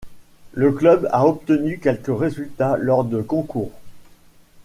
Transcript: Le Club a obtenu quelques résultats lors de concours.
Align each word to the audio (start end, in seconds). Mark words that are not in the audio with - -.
Le 0.53 0.71
Club 0.71 1.07
a 1.11 1.27
obtenu 1.27 1.77
quelques 1.77 2.07
résultats 2.19 2.75
lors 2.75 3.03
de 3.05 3.21
concours. 3.21 3.71